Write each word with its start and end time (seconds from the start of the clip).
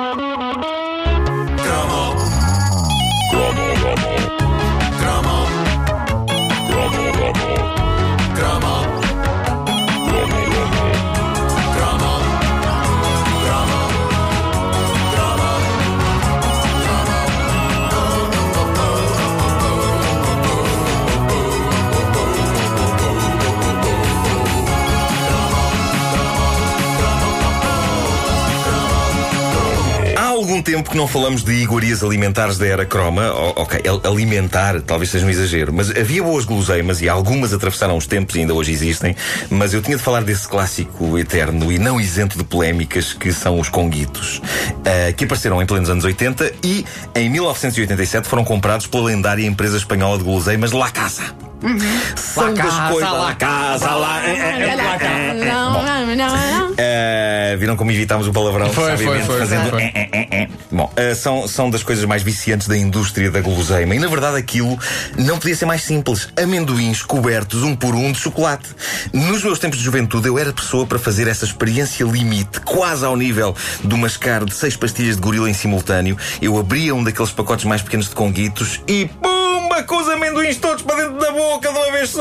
Há 0.00 0.29
algum 30.50 30.62
tempo 30.62 30.90
que 30.90 30.96
não 30.96 31.06
falamos 31.06 31.44
de 31.44 31.52
iguarias 31.52 32.02
alimentares 32.02 32.58
da 32.58 32.66
era 32.66 32.84
croma. 32.84 33.32
O- 33.32 33.62
ok, 33.62 33.80
al- 33.88 34.00
alimentar 34.04 34.80
talvez 34.82 35.08
seja 35.10 35.24
um 35.24 35.30
exagero, 35.30 35.72
mas 35.72 35.90
havia 35.90 36.22
boas 36.24 36.44
guloseimas 36.44 37.00
e 37.00 37.08
algumas 37.08 37.52
atravessaram 37.52 37.96
os 37.96 38.06
tempos 38.06 38.34
e 38.34 38.40
ainda 38.40 38.52
hoje 38.52 38.72
existem. 38.72 39.14
Mas 39.48 39.72
eu 39.72 39.80
tinha 39.80 39.96
de 39.96 40.02
falar 40.02 40.22
desse 40.24 40.48
clássico 40.48 41.16
eterno 41.16 41.70
e 41.70 41.78
não 41.78 42.00
isento 42.00 42.36
de 42.36 42.42
polémicas 42.42 43.12
que 43.12 43.32
são 43.32 43.60
os 43.60 43.68
conguitos, 43.68 44.42
ah, 44.84 45.12
que 45.12 45.24
apareceram 45.24 45.62
em 45.62 45.66
plenos 45.66 45.88
anos 45.88 46.04
80 46.04 46.52
e 46.64 46.84
em 47.14 47.30
1987 47.30 48.26
foram 48.26 48.44
comprados 48.44 48.86
pela 48.88 49.04
lendária 49.04 49.46
empresa 49.46 49.76
espanhola 49.76 50.18
de 50.18 50.24
guloseimas 50.24 50.72
La 50.72 50.90
Casa. 50.90 51.22
São 52.16 52.44
La 52.46 52.52
das 52.52 52.64
Casa, 52.74 52.88
coisas. 52.90 53.10
La 53.12 53.18
La 53.18 53.34
Casa, 53.34 53.90
La. 53.94 54.22
Não, 55.44 55.82
não, 55.84 56.16
não. 56.16 56.74
Uh, 57.54 57.56
viram 57.58 57.76
como 57.76 57.90
evitámos 57.90 58.26
o 58.26 58.32
palavrão? 58.32 58.72
Foi, 58.72 58.96
foi, 58.96 59.20
foi, 59.22 59.38
fazendo 59.38 59.70
foi. 59.70 59.82
eh, 59.82 59.92
eh, 59.94 60.08
eh, 60.12 60.28
eh. 60.30 60.48
Bom, 60.70 60.90
uh, 60.96 61.14
são, 61.14 61.46
são 61.48 61.70
das 61.70 61.82
coisas 61.82 62.04
mais 62.04 62.22
viciantes 62.22 62.68
da 62.68 62.76
indústria 62.76 63.30
da 63.30 63.40
guloseima. 63.40 63.94
E 63.94 63.98
na 63.98 64.08
verdade 64.08 64.36
aquilo 64.36 64.78
não 65.16 65.38
podia 65.38 65.54
ser 65.56 65.66
mais 65.66 65.82
simples. 65.82 66.28
Amendoins 66.40 67.02
cobertos 67.02 67.62
um 67.62 67.74
por 67.74 67.94
um 67.94 68.12
de 68.12 68.18
chocolate. 68.18 68.68
Nos 69.12 69.42
meus 69.42 69.58
tempos 69.58 69.78
de 69.78 69.84
juventude 69.84 70.28
eu 70.28 70.38
era 70.38 70.52
pessoa 70.52 70.86
para 70.86 70.98
fazer 70.98 71.26
essa 71.28 71.44
experiência 71.44 72.04
limite, 72.04 72.60
quase 72.60 73.04
ao 73.04 73.16
nível 73.16 73.54
do 73.82 73.96
mascar 73.96 74.44
de 74.44 74.54
seis 74.54 74.76
pastilhas 74.76 75.16
de 75.16 75.22
gorila 75.22 75.48
em 75.48 75.54
simultâneo. 75.54 76.16
Eu 76.40 76.58
abria 76.58 76.94
um 76.94 77.02
daqueles 77.02 77.30
pacotes 77.32 77.64
mais 77.64 77.82
pequenos 77.82 78.08
de 78.08 78.14
conguitos 78.14 78.80
e 78.86 79.06
pumba 79.20 79.82
com 79.84 79.96
os 79.96 80.08
amendoins 80.08 80.56
todos 80.56 80.82
para 80.82 80.96
dentro 80.96 81.18
da 81.18 81.32
boca 81.32 81.72
de 81.72 81.78
uma 81.78 81.92
vez 81.92 82.10
só. 82.10 82.20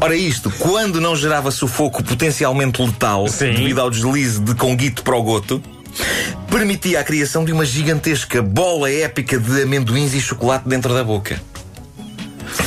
Ora 0.00 0.14
isto, 0.14 0.50
quando 0.58 1.00
não 1.00 1.16
gerava 1.16 1.50
sufoco 1.50 2.02
potencialmente 2.02 2.82
letal 2.82 3.26
Sim. 3.28 3.52
devido 3.52 3.80
ao 3.80 3.90
deslize 3.90 4.40
de 4.40 4.54
conguito 4.54 5.02
para 5.02 5.16
o 5.16 5.22
goto, 5.22 5.62
permitia 6.50 7.00
a 7.00 7.04
criação 7.04 7.44
de 7.44 7.52
uma 7.52 7.64
gigantesca 7.64 8.42
bola 8.42 8.90
épica 8.90 9.38
de 9.38 9.62
amendoins 9.62 10.12
e 10.14 10.20
chocolate 10.20 10.68
dentro 10.68 10.92
da 10.92 11.02
boca. 11.02 11.40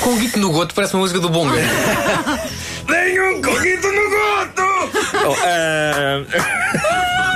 Com 0.01 0.15
o 0.15 0.17
guito 0.17 0.39
no 0.39 0.51
goto 0.51 0.73
parece 0.73 0.93
uma 0.95 1.01
música 1.01 1.19
do 1.19 1.29
Bonga. 1.29 1.55
Tenho 2.87 3.37
um 3.37 3.41
conguito 3.41 3.87
no 3.87 4.09
goto! 4.09 4.63
Oh, 5.27 5.35
ah, 5.43 6.23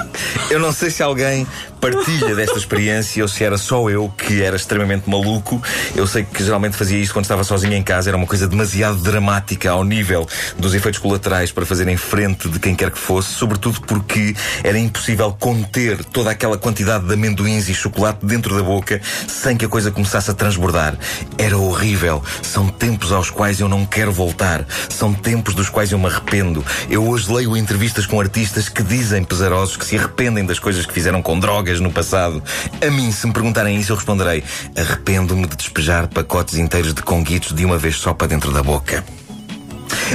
Eu 0.49 0.59
não 0.59 0.71
sei 0.71 0.89
se 0.89 1.01
alguém 1.01 1.47
partilha 1.83 2.33
desta 2.33 2.57
experiência 2.57 3.21
ou 3.21 3.27
se 3.27 3.43
era 3.43 3.57
só 3.57 3.89
eu 3.89 4.07
que 4.17 4.41
era 4.41 4.55
extremamente 4.55 5.09
maluco. 5.09 5.61
Eu 5.93 6.07
sei 6.07 6.23
que 6.23 6.41
geralmente 6.41 6.77
fazia 6.77 6.97
isto 6.97 7.11
quando 7.11 7.25
estava 7.25 7.43
sozinho 7.43 7.73
em 7.73 7.83
casa. 7.83 8.09
Era 8.09 8.15
uma 8.15 8.25
coisa 8.25 8.47
demasiado 8.47 8.99
dramática 8.99 9.69
ao 9.69 9.83
nível 9.83 10.25
dos 10.57 10.73
efeitos 10.73 11.01
colaterais 11.01 11.51
para 11.51 11.65
fazer 11.65 11.89
em 11.89 11.97
frente 11.97 12.47
de 12.47 12.57
quem 12.57 12.73
quer 12.73 12.89
que 12.89 12.97
fosse, 12.97 13.33
sobretudo 13.33 13.81
porque 13.81 14.33
era 14.63 14.79
impossível 14.79 15.35
conter 15.37 16.05
toda 16.05 16.31
aquela 16.31 16.57
quantidade 16.57 17.05
de 17.05 17.13
amendoins 17.15 17.67
e 17.67 17.73
chocolate 17.73 18.25
dentro 18.25 18.55
da 18.55 18.63
boca 18.63 19.01
sem 19.27 19.57
que 19.57 19.65
a 19.65 19.69
coisa 19.69 19.91
começasse 19.91 20.31
a 20.31 20.33
transbordar. 20.33 20.97
Era 21.37 21.57
horrível. 21.57 22.23
São 22.41 22.69
tempos 22.69 23.11
aos 23.11 23.29
quais 23.29 23.59
eu 23.59 23.67
não 23.67 23.85
quero 23.85 24.13
voltar. 24.13 24.65
São 24.87 25.13
tempos 25.13 25.53
dos 25.53 25.67
quais 25.67 25.91
eu 25.91 25.99
me 25.99 26.05
arrependo. 26.05 26.65
Eu 26.89 27.05
hoje 27.09 27.29
leio 27.29 27.57
entrevistas 27.57 28.05
com 28.05 28.21
artistas 28.21 28.69
que 28.69 28.81
dizem 28.81 29.21
pesarosos 29.21 29.75
que 29.75 29.85
se 29.85 29.97
arrependem 29.97 30.45
das 30.45 30.59
coisas 30.59 30.85
que 30.85 30.93
fizeram 30.93 31.21
com 31.21 31.37
drogas 31.37 31.72
no 31.79 31.91
passado. 31.91 32.43
A 32.85 32.91
mim, 32.91 33.11
se 33.11 33.27
me 33.27 33.33
perguntarem 33.33 33.77
isso, 33.77 33.91
eu 33.91 33.95
responderei: 33.95 34.43
arrependo-me 34.75 35.47
de 35.47 35.55
despejar 35.55 36.07
pacotes 36.07 36.57
inteiros 36.57 36.93
de 36.93 37.01
conguitos 37.01 37.53
de 37.53 37.65
uma 37.65 37.77
vez 37.77 37.95
só 37.95 38.13
para 38.13 38.27
dentro 38.27 38.51
da 38.51 38.63
boca. 38.63 39.03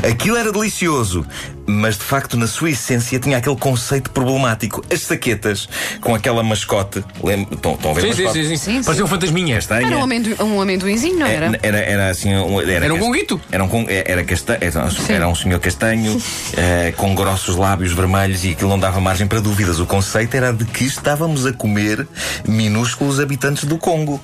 Aquilo 0.06 0.36
era 0.36 0.52
delicioso, 0.52 1.26
mas 1.66 1.96
de 1.96 2.04
facto, 2.04 2.36
na 2.36 2.46
sua 2.46 2.70
essência, 2.70 3.18
tinha 3.18 3.36
aquele 3.38 3.56
conceito 3.56 4.10
problemático. 4.10 4.82
As 4.92 5.00
saquetas, 5.02 5.68
com 6.00 6.14
aquela 6.14 6.42
mascote. 6.42 7.04
Lembra? 7.22 7.54
Estão, 7.54 7.74
estão 7.74 7.90
a 7.90 7.94
ver 7.94 8.00
Sim, 8.02 8.12
sim, 8.12 8.22
mascote? 8.24 8.44
sim, 8.46 8.56
sim. 8.56 8.72
Sim. 8.78 8.82
Parecia 8.84 9.04
um 9.04 9.08
fantasminha. 9.08 9.54
Castanha. 9.56 9.86
Era 9.86 9.98
um, 9.98 10.02
amendo, 10.02 10.44
um 10.44 10.60
amendoinzinho, 10.60 11.18
não 11.18 11.26
era? 11.26 11.46
É, 11.46 11.58
Era, 11.62 11.78
era 11.78 12.10
assim. 12.10 12.34
Um, 12.34 12.60
era, 12.60 12.84
Era 12.84 12.94
um 12.94 12.98
conguito. 12.98 13.40
Era 13.50 13.64
um, 13.64 13.68
con- 13.68 13.86
era, 13.88 14.24
casta, 14.24 14.58
era, 14.60 14.88
era 15.08 15.28
um 15.28 15.34
senhor 15.34 15.58
castanho, 15.60 16.20
eh, 16.56 16.92
com 16.96 17.14
grossos 17.14 17.56
lábios 17.56 17.92
vermelhos 17.92 18.44
e 18.44 18.50
aquilo 18.52 18.70
não 18.70 18.78
dava 18.78 19.00
margem 19.00 19.26
para 19.26 19.40
dúvidas. 19.40 19.78
O 19.80 19.86
conceito 19.86 20.34
era 20.36 20.52
de 20.52 20.64
que 20.64 20.84
estávamos 20.84 21.44
a 21.46 21.52
comer 21.52 22.06
minúsculos 22.46 23.20
habitantes 23.20 23.64
do 23.64 23.78
Congo. 23.78 24.20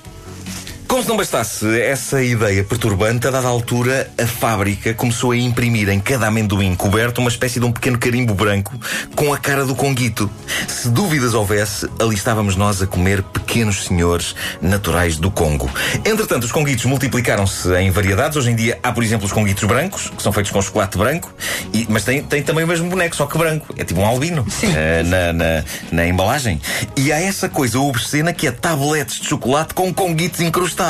Como 0.95 1.03
se 1.03 1.09
não 1.09 1.17
bastasse 1.17 1.81
essa 1.81 2.23
ideia 2.23 2.63
perturbante, 2.63 3.27
a 3.27 3.29
dada 3.31 3.49
altura, 3.49 4.09
a 4.17 4.25
fábrica 4.25 4.93
começou 4.93 5.31
a 5.31 5.37
imprimir 5.37 5.89
em 5.89 5.99
cada 5.99 6.27
amendoim 6.27 6.73
coberto 6.73 7.19
uma 7.19 7.29
espécie 7.29 7.59
de 7.59 7.65
um 7.65 7.71
pequeno 7.73 7.97
carimbo 7.97 8.33
branco 8.33 8.73
com 9.13 9.33
a 9.33 9.37
cara 9.37 9.65
do 9.65 9.75
conguito. 9.75 10.31
Se 10.69 10.87
dúvidas 10.87 11.33
houvesse, 11.33 11.85
ali 11.99 12.15
estávamos 12.15 12.55
nós 12.55 12.81
a 12.81 12.87
comer 12.87 13.21
pequenos 13.23 13.83
senhores 13.83 14.35
naturais 14.61 15.17
do 15.17 15.29
Congo. 15.29 15.69
Entretanto, 16.05 16.45
os 16.45 16.51
conguitos 16.53 16.85
multiplicaram-se 16.85 17.75
em 17.75 17.91
variedades. 17.91 18.37
Hoje 18.37 18.51
em 18.51 18.55
dia 18.55 18.79
há, 18.81 18.89
por 18.93 19.03
exemplo, 19.03 19.25
os 19.25 19.33
conguitos 19.33 19.65
brancos, 19.65 20.09
que 20.15 20.23
são 20.23 20.31
feitos 20.31 20.53
com 20.53 20.61
chocolate 20.61 20.97
branco, 20.97 21.29
e- 21.73 21.85
mas 21.89 22.05
tem, 22.05 22.23
tem 22.23 22.41
também 22.41 22.63
o 22.63 22.67
mesmo 22.69 22.89
boneco, 22.89 23.17
só 23.17 23.25
que 23.25 23.37
branco. 23.37 23.75
É 23.77 23.83
tipo 23.83 23.99
um 23.99 24.05
albino 24.05 24.47
eh, 24.63 25.03
na, 25.03 25.33
na, 25.33 25.63
na 25.91 26.07
embalagem. 26.07 26.61
E 26.95 27.11
há 27.11 27.19
essa 27.19 27.49
coisa 27.49 27.81
obscena 27.81 28.31
que 28.31 28.47
é 28.47 28.51
tabletes 28.51 29.19
de 29.19 29.27
chocolate 29.27 29.73
com 29.73 29.93
conguitos 29.93 30.39
incrustados. 30.39 30.84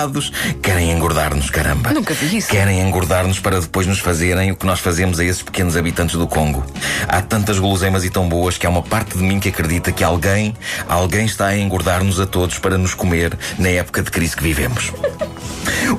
Querem 0.62 0.92
engordar-nos, 0.92 1.50
caramba. 1.50 1.92
Nunca 1.92 2.14
vi 2.14 2.38
isso. 2.38 2.50
Querem 2.50 2.80
engordar-nos 2.82 3.40
para 3.40 3.60
depois 3.60 3.88
nos 3.88 4.00
fazerem 4.00 4.52
o 4.52 4.56
que 4.56 4.66
nós 4.66 4.80
fazemos 4.80 5.20
a 5.20 5.24
esses 5.24 5.42
pequenos 5.42 5.78
habitantes 5.78 6.16
do 6.16 6.28
Congo. 6.28 6.66
Há 7.08 7.22
tantas 7.22 7.60
guloseimas 7.60 8.04
e 8.04 8.10
tão 8.10 8.28
boas 8.28 8.58
que 8.58 8.66
há 8.66 8.70
uma 8.70 8.84
parte 8.84 9.18
de 9.18 9.24
mim 9.24 9.40
que 9.40 9.50
acredita 9.50 9.92
que 9.92 10.04
alguém, 10.04 10.56
alguém 10.88 11.26
está 11.26 11.48
a 11.48 11.58
engordar-nos 11.58 12.20
a 12.20 12.26
todos 12.26 12.60
para 12.60 12.78
nos 12.78 12.94
comer 12.94 13.38
na 13.58 13.70
época 13.70 14.02
de 14.02 14.12
crise 14.12 14.36
que 14.36 14.44
vivemos. 14.44 14.92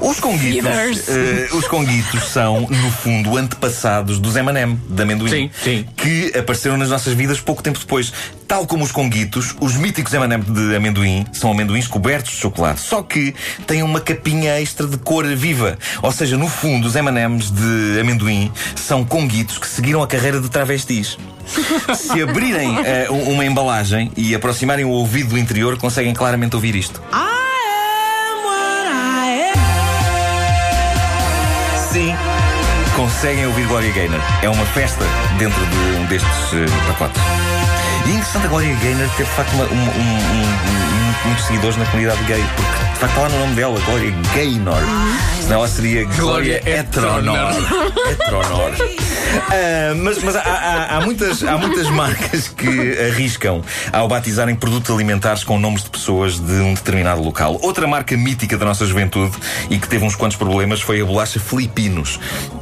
Os 0.01 0.21
conguitos, 0.21 1.09
eh, 1.09 1.49
os 1.53 1.67
conguitos 1.69 2.25
são, 2.29 2.61
no 2.63 2.91
fundo, 2.91 3.37
antepassados 3.37 4.19
dos 4.19 4.37
M&M, 4.37 4.79
de 4.89 5.03
amendoim. 5.03 5.31
Sim, 5.31 5.51
sim. 5.63 5.85
Que 5.97 6.33
apareceram 6.39 6.77
nas 6.77 6.91
nossas 6.91 7.15
vidas 7.15 7.41
pouco 7.41 7.63
tempo 7.63 7.79
depois. 7.79 8.13
Tal 8.47 8.67
como 8.67 8.85
os 8.85 8.93
conguitos, 8.93 9.57
os 9.61 9.75
míticos 9.77 10.13
M&M 10.15 10.43
de 10.45 10.77
amendoim 10.77 11.27
são 11.33 11.51
amendoins 11.51 11.87
cobertos 11.89 12.33
de 12.33 12.39
chocolate. 12.39 12.81
Só 12.81 13.03
que 13.03 13.35
têm 13.67 13.83
uma 13.83 14.01
capinha 14.01 14.61
extra 14.61 14.87
de 14.87 14.97
cor 14.99 15.27
viva. 15.35 15.77
Ou 16.03 16.13
seja, 16.13 16.37
no 16.37 16.49
fundo, 16.49 16.87
os 16.87 16.95
M&M's 16.95 17.51
de 17.51 18.01
amendoim 18.01 18.53
são 18.77 19.05
conguitos 19.05 19.59
que 19.59 19.67
seguiram 19.67 20.03
a 20.03 20.07
carreira 20.07 20.41
de 20.41 20.49
travestis. 20.49 21.19
Se 21.97 22.21
abrirem 22.23 22.69
um- 23.11 23.33
uma 23.33 23.45
embalagem 23.45 24.11
e 24.17 24.35
aproximarem 24.35 24.85
o 24.85 24.91
ouvido 24.91 25.31
do 25.31 25.39
interior, 25.39 25.77
conseguem 25.79 26.13
claramente 26.13 26.55
ouvir 26.57 26.75
isto. 26.75 27.01
Sim, 27.13 27.17
conseguem 32.97 33.47
ouvir 33.47 33.67
Gloria 33.67 33.93
Gaynor. 33.93 34.21
É 34.43 34.49
uma 34.49 34.65
festa 34.67 35.05
dentro 35.39 35.61
de 35.67 35.77
um 35.99 36.07
destes 36.07 36.31
eh, 36.55 36.67
pacotes. 36.89 37.21
E 38.07 38.09
é 38.11 38.13
interessante 38.13 38.47
a 38.47 38.49
Gloria 38.49 38.75
Gaynor 38.77 39.09
ter 39.17 39.25
de 39.25 39.31
facto 39.31 39.53
uma- 39.55 39.65
um- 39.65 39.69
um- 39.69 40.43
um- 40.43 41.27
muitos 41.27 41.45
seguidores 41.47 41.77
na 41.77 41.85
comunidade 41.87 42.23
gay, 42.25 42.43
porque 42.57 42.71
de 42.95 42.99
facto 42.99 43.11
está 43.11 43.21
lá 43.23 43.29
no 43.29 43.39
nome 43.41 43.55
dela, 43.55 43.79
Gloria 43.85 44.15
Gaynor. 44.35 44.81
Senão 45.43 45.57
ela 45.59 45.69
seria 45.69 46.05
Gloria 46.05 46.61
Glória 46.63 46.79
Etronor. 46.81 47.53
Etronor. 48.11 48.73
Ah, 49.51 49.95
mas 49.97 50.23
mas 50.23 50.37
há, 50.37 50.41
há- 50.41 50.97
há 50.97 51.01
muitas, 51.03 51.43
há 51.45 51.59
muitas 51.59 51.91
marcas 51.91 52.49
que 52.49 52.97
arriscam 53.13 53.63
ao 53.93 54.09
batizarem 54.09 54.55
produtos 54.55 54.91
alimentares 54.95 55.45
com 55.45 55.59
nomes 55.59 55.83
de 55.85 55.91
pessoas 55.91 56.39
de 56.39 56.53
um 56.53 56.73
determinado 56.75 57.23
local. 57.23 57.59
Outra 57.61 57.87
marca 57.87 58.17
mítica 58.17 58.57
da 58.57 58.65
nossa 58.65 58.87
juventude 58.87 59.37
e 59.69 59.79
que 59.79 59.89
teve 59.89 60.05
uns 60.05 60.15
quantos 60.15 60.37
problemas 60.37 60.81
foi 60.81 61.01
a 61.01 61.05
bolacha 61.05 61.39
Filipinos. 61.41 62.19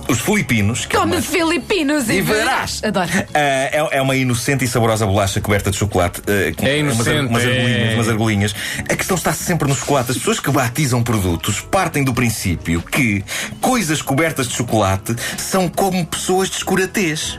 Os 0.09 0.21
Filipinos, 0.21 0.85
que 0.87 0.97
é 0.97 0.99
Come 1.01 1.13
uma, 1.17 1.23
filipinos 1.23 2.09
e 2.11 2.21
verás. 2.21 2.83
Adoro. 2.85 3.09
ah, 3.33 3.39
é, 3.39 3.89
é 3.93 4.03
uma 4.03 4.15
inocente 4.15 4.65
e 4.65 4.69
saborosa 4.69 5.07
bolacha 5.07 5.41
coberta 5.41 5.71
de 5.71 5.77
chocolate. 5.77 6.21
ah, 6.27 6.55
com 6.55 6.67
É 6.67 6.83
umas, 6.83 6.95
inocente, 6.97 7.27
umas, 7.29 7.43
é. 7.45 7.47
argolinhas, 7.47 7.95
umas 7.95 8.09
argolinhas. 8.09 8.55
A 8.89 8.97
questão 8.97 9.17
está 9.17 9.33
sempre 9.33 9.69
no 9.69 9.75
chocolate. 9.75 10.11
As 10.11 10.19
pessoas 10.19 10.41
que 10.41 10.51
batizam 10.51 11.03
produtos 11.03 11.61
partem 11.61 12.05
do 12.05 12.13
princípio 12.13 12.83
que 12.83 13.25
coisas 13.61 14.03
cobertas 14.03 14.47
de 14.49 14.55
chocolate 14.55 15.15
são 15.39 15.69
como 15.69 16.05
pessoas 16.07 16.51
de 16.51 16.57
escuratez. 16.57 17.39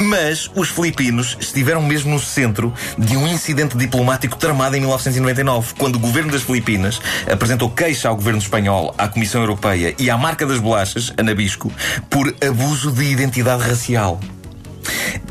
Mas 0.00 0.50
os 0.54 0.68
filipinos 0.68 1.36
estiveram 1.40 1.82
mesmo 1.82 2.12
no 2.12 2.20
centro 2.20 2.72
de 2.98 3.16
um 3.16 3.26
incidente 3.26 3.76
diplomático 3.76 4.36
tramado 4.36 4.76
em 4.76 4.80
1999, 4.80 5.74
quando 5.78 5.96
o 5.96 5.98
governo 5.98 6.32
das 6.32 6.42
Filipinas 6.42 7.00
apresentou 7.30 7.70
queixa 7.70 8.08
ao 8.08 8.16
governo 8.16 8.38
espanhol, 8.38 8.94
à 8.98 9.08
Comissão 9.08 9.40
Europeia 9.40 9.94
e 9.98 10.10
à 10.10 10.16
marca 10.16 10.46
das 10.46 10.58
bolachas, 10.58 11.12
a 11.16 11.22
Nabisco, 11.22 11.72
por 12.08 12.34
abuso 12.46 12.90
de 12.90 13.04
identidade 13.04 13.62
racial. 13.62 14.20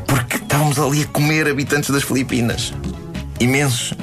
Porque 0.06 0.36
estávamos 0.36 0.78
ali 0.78 1.02
a 1.02 1.06
comer 1.06 1.48
habitantes 1.48 1.90
das 1.90 2.02
Filipinas. 2.02 2.72
Imensos. 3.40 3.94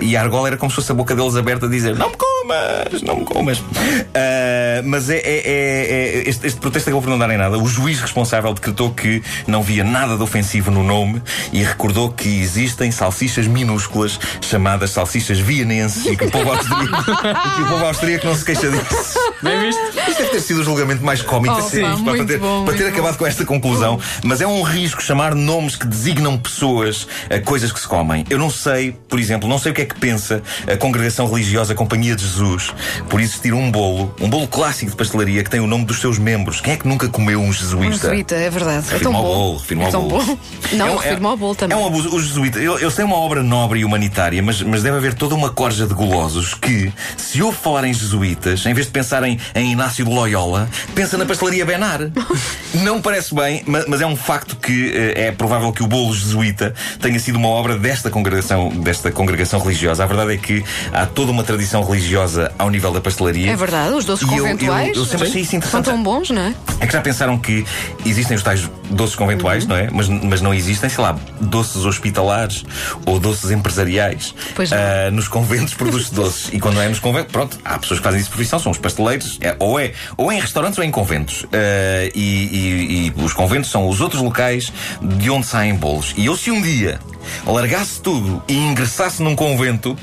E 0.00 0.16
a 0.16 0.22
argola 0.22 0.48
era 0.48 0.56
como 0.56 0.70
se 0.70 0.76
fosse 0.76 0.92
a 0.92 0.94
boca 0.94 1.14
deles 1.14 1.34
aberta 1.34 1.66
a 1.66 1.68
dizer: 1.68 1.96
Não 1.96 2.10
me 2.10 2.16
comas, 2.16 3.02
não 3.02 3.16
me 3.16 3.24
comas. 3.24 3.58
Uh, 3.58 4.67
mas 4.82 5.10
é, 5.10 5.16
é, 5.16 5.20
é, 5.20 5.50
é 5.50 6.28
este, 6.28 6.46
este, 6.46 6.60
protesto 6.60 6.88
acabou 6.88 7.02
por 7.02 7.10
não 7.10 7.18
dar 7.18 7.30
em 7.30 7.36
nada. 7.36 7.58
O 7.58 7.66
juiz 7.66 8.00
responsável 8.00 8.52
decretou 8.54 8.90
que 8.92 9.22
não 9.46 9.62
via 9.62 9.84
nada 9.84 10.16
de 10.16 10.22
ofensivo 10.22 10.70
no 10.70 10.82
nome 10.82 11.22
e 11.52 11.62
recordou 11.62 12.10
que 12.10 12.28
existem 12.40 12.90
salsichas 12.90 13.46
minúsculas 13.46 14.18
chamadas 14.40 14.90
salsichas 14.90 15.38
vienenses 15.38 16.06
e 16.06 16.16
que 16.16 16.24
o 16.24 16.30
povo 16.30 16.50
austríaco, 16.50 17.04
que 17.04 17.62
o 17.62 17.66
povo 17.68 17.84
austríaco 17.84 18.26
não 18.26 18.34
se 18.34 18.44
queixa 18.44 18.70
disso. 18.70 19.18
Bem 19.42 19.60
visto? 19.60 19.80
Isto 20.08 20.18
deve 20.18 20.30
ter 20.30 20.40
sido 20.40 20.60
o 20.60 20.64
julgamento 20.64 21.04
mais 21.04 21.22
cómico 21.22 21.48
Oh, 21.48 21.58
a 21.58 21.62
ser 21.62 21.80
pá, 21.82 21.92
isto, 21.92 22.04
pá, 22.04 22.12
para 22.12 22.24
ter, 22.24 22.38
bom, 22.38 22.64
para 22.64 22.76
ter 22.76 22.86
acabado 22.86 23.12
bom. 23.12 23.18
com 23.18 23.26
esta 23.26 23.44
conclusão. 23.44 24.00
Mas 24.22 24.40
é 24.40 24.46
um 24.46 24.62
risco 24.62 25.02
chamar 25.02 25.34
nomes 25.34 25.76
que 25.76 25.86
designam 25.86 26.36
pessoas 26.36 27.06
a 27.30 27.38
coisas 27.40 27.72
que 27.72 27.80
se 27.80 27.88
comem. 27.88 28.24
Eu 28.28 28.38
não 28.38 28.50
sei, 28.50 28.92
por 29.08 29.18
exemplo, 29.18 29.48
não 29.48 29.58
sei 29.58 29.72
o 29.72 29.74
que 29.74 29.82
é 29.82 29.84
que 29.84 29.98
pensa 29.98 30.42
a 30.70 30.76
congregação 30.76 31.26
religiosa 31.28 31.74
Companhia 31.74 32.14
de 32.14 32.22
Jesus 32.22 32.74
por 33.08 33.20
existir 33.20 33.52
um 33.54 33.70
bolo, 33.70 34.14
um 34.20 34.28
bolo 34.28 34.46
clássico 34.46 34.67
de 34.68 34.94
pastelaria 34.96 35.42
que 35.42 35.48
tem 35.50 35.60
o 35.60 35.66
nome 35.66 35.84
dos 35.86 35.98
seus 36.00 36.18
membros. 36.18 36.60
Quem 36.60 36.74
é 36.74 36.76
que 36.76 36.86
nunca 36.86 37.08
comeu 37.08 37.40
um 37.40 37.48
Um 37.48 37.52
jesuíta? 37.52 37.92
jesuíta, 37.96 38.34
é 38.34 38.50
verdade. 38.50 38.86
É 38.88 38.92
Refiro-me 38.92 39.02
tão 39.04 39.16
ao 39.16 39.22
bom. 39.22 39.34
bolo, 39.34 39.58
refiro-me 39.58 39.82
é 39.82 39.86
ao 39.86 39.92
tão 39.92 40.08
bolo. 40.08 40.24
bom. 40.24 40.38
Não, 40.72 40.86
É 40.86 40.90
um- 40.90 40.96
refiro-me 40.98 41.26
ao 41.26 41.36
bolo 41.36 41.54
também. 41.54 41.76
É 41.78 41.80
um 41.80 41.86
abuso. 41.86 42.14
Os 42.14 42.26
jesuítas, 42.26 42.62
eu- 42.62 42.78
eles 42.78 42.94
têm 42.94 43.04
uma 43.04 43.16
obra 43.16 43.42
nobre 43.42 43.80
e 43.80 43.84
humanitária, 43.84 44.42
mas, 44.42 44.60
mas 44.62 44.82
deve 44.82 44.96
haver 44.98 45.14
toda 45.14 45.34
uma 45.34 45.50
corja 45.50 45.86
de 45.86 45.94
golosos 45.94 46.52
que, 46.54 46.92
se 47.16 47.42
ouve 47.42 47.56
falar 47.56 47.84
em 47.84 47.92
jesuítas, 47.94 48.64
em 48.66 48.74
vez 48.74 48.86
de 48.86 48.92
pensarem 48.92 49.38
em 49.54 49.72
Inácio 49.72 50.04
de 50.04 50.10
Loyola, 50.10 50.68
pensa 50.94 51.16
na 51.16 51.24
pastelaria 51.24 51.64
Benar. 51.64 52.00
Não 52.74 53.00
parece 53.00 53.34
bem, 53.34 53.62
mas, 53.66 53.86
mas 53.86 54.00
é 54.00 54.06
um 54.06 54.16
facto 54.16 54.56
que 54.56 54.92
eh, 54.94 55.28
é 55.28 55.32
provável 55.32 55.72
que 55.72 55.82
o 55.82 55.86
bolo 55.86 56.14
jesuíta 56.14 56.74
tenha 57.00 57.18
sido 57.18 57.36
uma 57.36 57.48
obra 57.48 57.76
desta 57.78 58.10
congregação, 58.10 58.68
desta 58.68 59.10
congregação 59.10 59.58
religiosa. 59.60 60.04
A 60.04 60.06
verdade 60.06 60.34
é 60.34 60.36
que 60.36 60.62
há 60.92 61.06
toda 61.06 61.32
uma 61.32 61.42
tradição 61.42 61.82
religiosa 61.82 62.52
ao 62.58 62.68
nível 62.70 62.92
da 62.92 63.00
pastelaria. 63.00 63.50
É 63.50 63.56
verdade, 63.56 63.94
os 63.94 64.04
doces 64.04 64.26
E 64.26 64.30
eu- 64.64 64.72
eu- 64.72 64.78
conventuais 64.78 64.96
eu 64.96 65.04
sempre 65.04 65.28
achei 65.28 65.42
isso 65.42 65.50
são 65.50 65.58
interessante. 65.58 65.84
tão 65.84 66.02
bons, 66.02 66.30
não 66.30 66.42
é? 66.42 66.54
É 66.80 66.86
que 66.86 66.92
já 66.92 67.00
pensaram 67.00 67.38
que 67.38 67.64
existem 68.06 68.36
os 68.36 68.42
tais 68.42 68.68
doces 68.90 69.16
conventuais, 69.16 69.64
Uhum. 69.64 69.70
não 69.70 69.76
é? 69.76 69.88
Mas, 69.92 70.08
mas 70.08 70.40
não 70.40 70.54
existem, 70.54 70.88
sei 70.88 71.02
lá, 71.02 71.18
doces 71.40 71.84
hospitalares 71.84 72.64
ou 73.06 73.18
doces 73.18 73.50
empresariais. 73.50 74.34
Pois 74.54 74.70
não. 74.70 74.78
Ah, 74.78 75.10
nos 75.10 75.28
conventos 75.28 75.74
produz 75.74 76.10
doces. 76.10 76.50
E 76.52 76.60
quando 76.60 76.76
não 76.76 76.82
é 76.82 76.88
nos 76.88 76.98
conventos, 77.00 77.32
pronto, 77.32 77.58
há 77.64 77.78
pessoas 77.78 78.00
que 78.00 78.04
fazem 78.04 78.20
isso 78.20 78.28
de 78.30 78.34
profissão, 78.34 78.58
são 78.58 78.70
os 78.72 78.78
pasteleiros. 78.78 79.38
É, 79.40 79.56
ou, 79.58 79.78
é, 79.78 79.92
ou 80.16 80.30
é 80.32 80.36
em 80.36 80.40
restaurantes 80.40 80.78
ou 80.78 80.84
é 80.84 80.86
em 80.86 80.90
conventos. 80.90 81.44
Ah, 81.52 82.10
e, 82.14 82.20
e- 82.20 83.12
e 83.18 83.22
os 83.22 83.32
conventos 83.32 83.70
são 83.70 83.88
os 83.88 84.00
outros 84.00 84.20
locais 84.22 84.72
de 85.02 85.30
onde 85.30 85.46
saem 85.46 85.74
bolos. 85.74 86.14
E 86.16 86.26
eu, 86.26 86.36
se 86.36 86.50
um 86.50 86.60
dia 86.62 86.98
largasse 87.46 88.00
tudo 88.00 88.42
e 88.48 88.56
ingressasse 88.56 89.22
num 89.22 89.34
convento, 89.36 89.96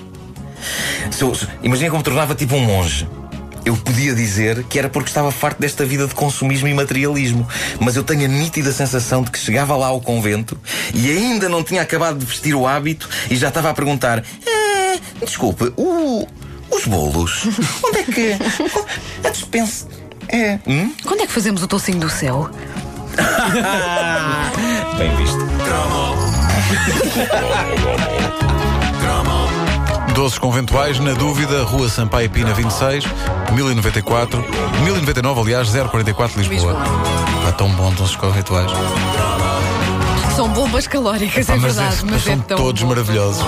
se 1.12 1.24
eu, 1.24 1.34
se- 1.34 1.48
imagina 1.64 1.90
como 1.90 2.04
tornava 2.04 2.36
tipo 2.36 2.56
um 2.56 2.62
monge. 2.66 3.08
Eu 3.66 3.76
podia 3.76 4.14
dizer 4.14 4.64
que 4.66 4.78
era 4.78 4.88
porque 4.90 5.10
estava 5.10 5.32
farto 5.32 5.60
desta 5.60 5.84
vida 5.84 6.06
de 6.08 6.14
consumismo 6.14 6.68
e 6.68 6.74
materialismo. 6.74 7.48
Mas 7.80 7.96
eu 7.96 8.04
tenho 8.04 8.26
a 8.26 8.28
nítida 8.28 8.72
sensação 8.72 9.24
de 9.24 9.32
que 9.32 9.40
chegava 9.40 9.76
lá 9.76 9.88
ao 9.88 10.00
convento 10.00 10.56
e 10.94 11.10
ainda 11.10 11.50
não 11.50 11.64
tinha 11.64 11.82
acabado 11.82 12.20
de 12.20 12.26
vestir 12.26 12.54
o 12.54 12.68
hábito 12.68 13.10
e 13.30 13.36
já 13.36 13.48
estava 13.50 13.70
a 13.72 13.74
perguntar: 13.74 14.24
"Ah, 14.48 14.98
desculpe, 15.26 15.74
o- 15.76 16.28
os 16.70 16.86
bolos? 16.86 17.44
Onde 17.84 17.98
é 18.00 18.04
que. 18.04 18.38
A 19.28 19.30
dispensa. 19.32 19.88
É. 20.30 20.60
Hum? 20.68 20.92
Quando 21.04 21.22
é 21.22 21.28
que 21.28 21.34
fazemos 21.34 21.64
o 21.64 21.68
tocinho 21.68 22.00
do 22.00 22.10
céu? 22.10 22.50
Bem 24.98 25.16
visto. 25.16 25.46
Doces 30.16 30.40
conventuais, 30.40 30.98
na 31.00 31.14
dúvida, 31.14 31.64
Rua 31.64 31.90
Sampaio 31.90 32.30
Pina 32.30 32.54
26, 32.54 33.04
1094, 33.54 34.44
1099, 34.84 35.42
aliás, 35.42 35.70
044 35.70 36.40
Lisboa. 36.42 36.72
Lisboa. 36.74 36.84
Está 37.40 37.52
tão 37.52 37.70
bom 37.72 37.92
doces 37.92 38.16
conventuais. 38.16 38.72
São 40.36 40.50
bombas 40.50 40.88
calóricas, 40.88 41.48
é 41.50 41.56
mas, 41.56 41.76
verdade. 41.76 42.00
é- 42.02 42.12
Mas 42.12 42.24
são 42.24 42.34
é 42.34 42.38
tão 42.38 42.58
todos 42.58 42.82
bom. 42.82 42.90
maravilhosos. 42.90 43.44